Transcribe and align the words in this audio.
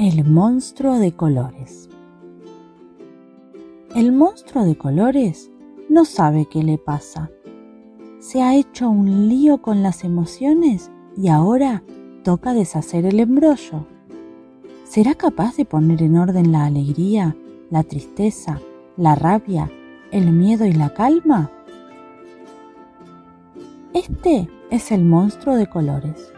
El 0.00 0.24
monstruo 0.24 1.00
de 1.00 1.10
colores. 1.10 1.88
El 3.96 4.12
monstruo 4.12 4.64
de 4.64 4.78
colores 4.78 5.50
no 5.88 6.04
sabe 6.04 6.46
qué 6.48 6.62
le 6.62 6.78
pasa. 6.78 7.32
Se 8.20 8.40
ha 8.40 8.54
hecho 8.54 8.88
un 8.88 9.28
lío 9.28 9.60
con 9.60 9.82
las 9.82 10.04
emociones 10.04 10.92
y 11.16 11.26
ahora 11.26 11.82
toca 12.22 12.54
deshacer 12.54 13.06
el 13.06 13.18
embrollo. 13.18 13.88
¿Será 14.84 15.16
capaz 15.16 15.56
de 15.56 15.64
poner 15.64 16.00
en 16.00 16.16
orden 16.16 16.52
la 16.52 16.66
alegría, 16.66 17.36
la 17.68 17.82
tristeza, 17.82 18.60
la 18.96 19.16
rabia, 19.16 19.68
el 20.12 20.30
miedo 20.30 20.64
y 20.64 20.74
la 20.74 20.94
calma? 20.94 21.50
Este 23.94 24.48
es 24.70 24.92
el 24.92 25.04
monstruo 25.04 25.56
de 25.56 25.68
colores. 25.68 26.32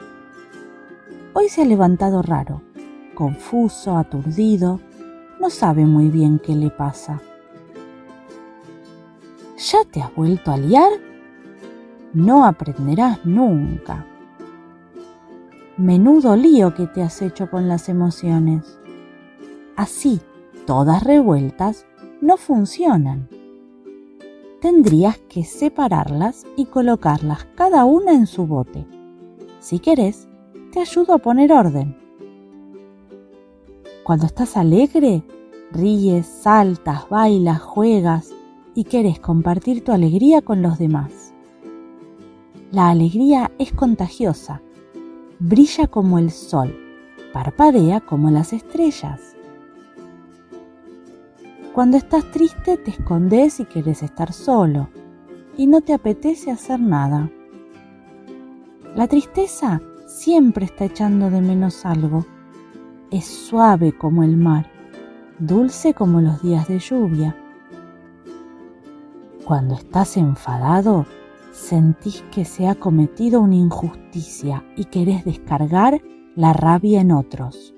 Hoy 1.34 1.50
se 1.50 1.60
ha 1.60 1.66
levantado 1.66 2.22
raro, 2.22 2.62
confuso, 3.20 3.98
aturdido, 3.98 4.80
no 5.38 5.50
sabe 5.50 5.84
muy 5.84 6.08
bien 6.08 6.38
qué 6.38 6.54
le 6.54 6.70
pasa. 6.70 7.20
¿Ya 9.58 9.84
te 9.84 10.00
has 10.00 10.14
vuelto 10.14 10.50
a 10.50 10.56
liar? 10.56 10.90
No 12.14 12.46
aprenderás 12.46 13.22
nunca. 13.26 14.06
Menudo 15.76 16.34
lío 16.34 16.72
que 16.72 16.86
te 16.86 17.02
has 17.02 17.20
hecho 17.20 17.50
con 17.50 17.68
las 17.68 17.90
emociones. 17.90 18.78
Así, 19.76 20.22
todas 20.66 21.04
revueltas, 21.04 21.84
no 22.22 22.38
funcionan. 22.38 23.28
Tendrías 24.62 25.18
que 25.28 25.44
separarlas 25.44 26.46
y 26.56 26.64
colocarlas 26.64 27.44
cada 27.54 27.84
una 27.84 28.12
en 28.12 28.26
su 28.26 28.46
bote. 28.46 28.86
Si 29.58 29.78
querés, 29.78 30.26
te 30.72 30.80
ayudo 30.80 31.12
a 31.12 31.18
poner 31.18 31.52
orden. 31.52 32.00
Cuando 34.04 34.26
estás 34.26 34.56
alegre, 34.56 35.22
ríes, 35.72 36.26
saltas, 36.26 37.08
bailas, 37.08 37.60
juegas 37.60 38.30
y 38.74 38.84
quieres 38.84 39.20
compartir 39.20 39.84
tu 39.84 39.92
alegría 39.92 40.42
con 40.42 40.62
los 40.62 40.78
demás. 40.78 41.34
La 42.70 42.88
alegría 42.88 43.50
es 43.58 43.72
contagiosa, 43.72 44.62
brilla 45.38 45.86
como 45.86 46.18
el 46.18 46.30
sol, 46.30 46.74
parpadea 47.32 48.00
como 48.00 48.30
las 48.30 48.52
estrellas. 48.52 49.36
Cuando 51.74 51.96
estás 51.96 52.24
triste 52.30 52.76
te 52.76 52.90
escondes 52.90 53.60
y 53.60 53.64
quieres 53.64 54.02
estar 54.02 54.32
solo 54.32 54.88
y 55.56 55.66
no 55.66 55.82
te 55.82 55.92
apetece 55.92 56.50
hacer 56.50 56.80
nada. 56.80 57.30
La 58.96 59.06
tristeza 59.06 59.80
siempre 60.06 60.64
está 60.64 60.86
echando 60.86 61.30
de 61.30 61.40
menos 61.40 61.86
algo. 61.86 62.26
Es 63.10 63.24
suave 63.24 63.92
como 63.92 64.22
el 64.22 64.36
mar, 64.36 64.70
dulce 65.40 65.94
como 65.94 66.20
los 66.20 66.40
días 66.42 66.68
de 66.68 66.78
lluvia. 66.78 67.36
Cuando 69.44 69.74
estás 69.74 70.16
enfadado, 70.16 71.06
sentís 71.50 72.22
que 72.30 72.44
se 72.44 72.68
ha 72.68 72.76
cometido 72.76 73.40
una 73.40 73.56
injusticia 73.56 74.64
y 74.76 74.84
querés 74.84 75.24
descargar 75.24 76.00
la 76.36 76.52
rabia 76.52 77.00
en 77.00 77.10
otros. 77.10 77.74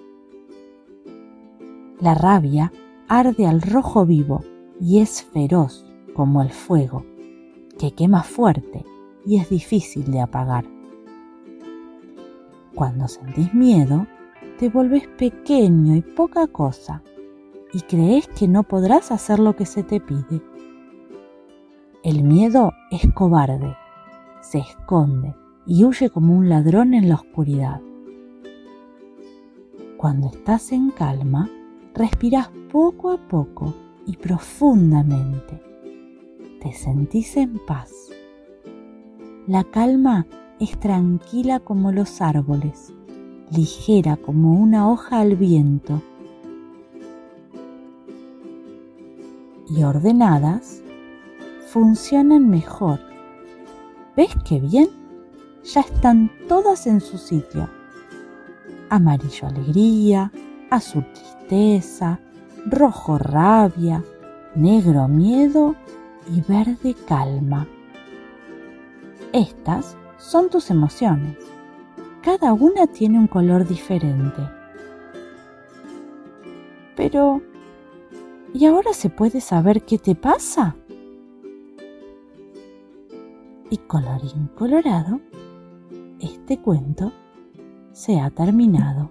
La 1.98 2.12
rabia 2.14 2.70
arde 3.08 3.46
al 3.46 3.62
rojo 3.62 4.04
vivo 4.04 4.44
y 4.78 4.98
es 4.98 5.22
feroz 5.22 5.86
como 6.14 6.42
el 6.42 6.50
fuego, 6.50 7.06
que 7.78 7.92
quema 7.92 8.22
fuerte 8.22 8.84
y 9.24 9.38
es 9.38 9.48
difícil 9.48 10.10
de 10.10 10.20
apagar. 10.20 10.66
Cuando 12.74 13.08
sentís 13.08 13.54
miedo, 13.54 14.06
te 14.62 14.68
volvés 14.68 15.08
pequeño 15.18 15.96
y 15.96 16.02
poca 16.02 16.46
cosa 16.46 17.02
y 17.72 17.80
crees 17.80 18.28
que 18.28 18.46
no 18.46 18.62
podrás 18.62 19.10
hacer 19.10 19.40
lo 19.40 19.56
que 19.56 19.66
se 19.66 19.82
te 19.82 19.98
pide. 19.98 20.40
El 22.04 22.22
miedo 22.22 22.70
es 22.92 23.12
cobarde, 23.12 23.76
se 24.40 24.58
esconde 24.58 25.34
y 25.66 25.82
huye 25.82 26.10
como 26.10 26.38
un 26.38 26.48
ladrón 26.48 26.94
en 26.94 27.08
la 27.08 27.16
oscuridad. 27.16 27.80
Cuando 29.96 30.28
estás 30.28 30.70
en 30.70 30.90
calma, 30.92 31.50
respiras 31.92 32.48
poco 32.70 33.10
a 33.10 33.16
poco 33.16 33.74
y 34.06 34.16
profundamente. 34.16 35.60
Te 36.60 36.72
sentís 36.72 37.36
en 37.36 37.58
paz. 37.66 37.90
La 39.48 39.64
calma 39.64 40.24
es 40.60 40.78
tranquila 40.78 41.58
como 41.58 41.90
los 41.90 42.20
árboles, 42.20 42.94
ligera 43.54 44.16
como 44.16 44.54
una 44.54 44.90
hoja 44.90 45.20
al 45.20 45.36
viento 45.36 46.02
y 49.68 49.82
ordenadas, 49.82 50.82
funcionan 51.68 52.48
mejor. 52.48 53.00
¿Ves 54.16 54.34
qué 54.46 54.60
bien? 54.60 54.88
Ya 55.64 55.80
están 55.80 56.30
todas 56.48 56.86
en 56.86 57.00
su 57.00 57.16
sitio. 57.18 57.68
Amarillo 58.90 59.48
alegría, 59.48 60.30
azul 60.70 61.06
tristeza, 61.14 62.20
rojo 62.66 63.16
rabia, 63.16 64.04
negro 64.54 65.08
miedo 65.08 65.74
y 66.30 66.40
verde 66.42 66.94
calma. 67.06 67.66
Estas 69.32 69.96
son 70.18 70.50
tus 70.50 70.70
emociones. 70.70 71.38
Cada 72.22 72.52
una 72.52 72.86
tiene 72.86 73.18
un 73.18 73.26
color 73.26 73.66
diferente. 73.66 74.48
Pero, 76.94 77.42
¿y 78.54 78.64
ahora 78.66 78.92
se 78.92 79.10
puede 79.10 79.40
saber 79.40 79.82
qué 79.82 79.98
te 79.98 80.14
pasa? 80.14 80.76
Y 83.70 83.76
colorín 83.78 84.48
colorado, 84.54 85.20
este 86.20 86.58
cuento 86.60 87.12
se 87.90 88.20
ha 88.20 88.30
terminado. 88.30 89.10